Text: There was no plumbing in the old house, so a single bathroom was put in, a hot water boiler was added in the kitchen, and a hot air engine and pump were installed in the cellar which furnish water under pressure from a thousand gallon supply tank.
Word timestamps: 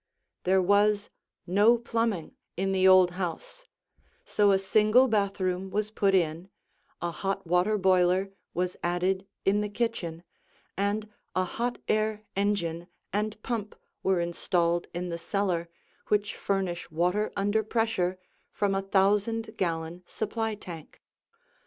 There 0.45 0.63
was 0.63 1.11
no 1.45 1.77
plumbing 1.77 2.35
in 2.57 2.71
the 2.71 2.87
old 2.87 3.11
house, 3.11 3.65
so 4.25 4.49
a 4.49 4.57
single 4.57 5.07
bathroom 5.07 5.69
was 5.69 5.91
put 5.91 6.15
in, 6.15 6.49
a 7.03 7.11
hot 7.11 7.45
water 7.45 7.77
boiler 7.77 8.31
was 8.55 8.75
added 8.81 9.27
in 9.45 9.61
the 9.61 9.69
kitchen, 9.69 10.23
and 10.75 11.07
a 11.35 11.43
hot 11.43 11.77
air 11.87 12.23
engine 12.35 12.87
and 13.13 13.39
pump 13.43 13.75
were 14.01 14.19
installed 14.19 14.87
in 14.91 15.09
the 15.09 15.19
cellar 15.19 15.69
which 16.07 16.35
furnish 16.35 16.89
water 16.89 17.31
under 17.35 17.61
pressure 17.61 18.17
from 18.51 18.73
a 18.73 18.81
thousand 18.81 19.55
gallon 19.55 20.01
supply 20.07 20.55
tank. 20.55 20.99